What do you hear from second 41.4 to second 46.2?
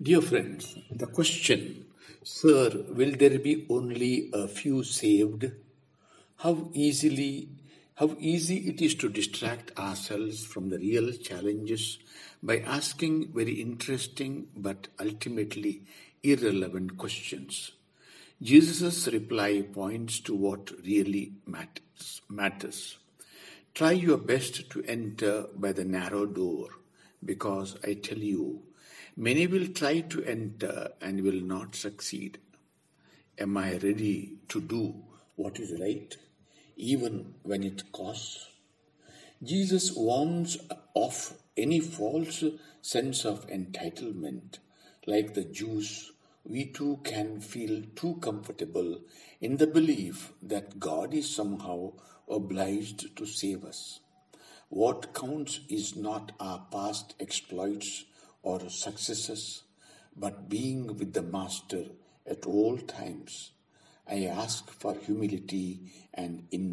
any false sense of entitlement, like the Jews